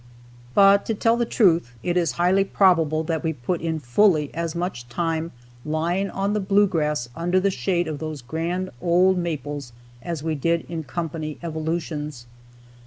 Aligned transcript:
But, 0.55 0.83
to 0.87 0.95
tell 0.95 1.15
the 1.15 1.27
truth, 1.27 1.75
it 1.83 1.95
is 1.95 2.13
highly 2.13 2.43
probable 2.43 3.03
that 3.03 3.23
we 3.23 3.33
put 3.33 3.61
in 3.61 3.77
fully 3.79 4.33
as 4.33 4.55
much 4.55 4.89
time 4.89 5.31
lying 5.63 6.09
on 6.09 6.33
the 6.33 6.39
blue 6.39 6.65
grass 6.65 7.07
under 7.15 7.39
the 7.39 7.51
shade 7.51 7.87
of 7.87 7.99
those 7.99 8.23
grand 8.23 8.71
old 8.81 9.19
maples 9.19 9.73
as 10.01 10.23
we 10.23 10.33
did 10.33 10.61
in 10.67 10.85
company 10.85 11.37
evolutions. 11.43 12.25